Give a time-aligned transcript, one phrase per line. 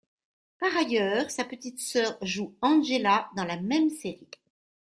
[0.59, 4.27] Par ailleurs, sa petite sœur joue Angela dans la même série.